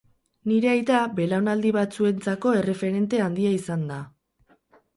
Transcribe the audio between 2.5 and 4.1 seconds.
erreferente handia izan da.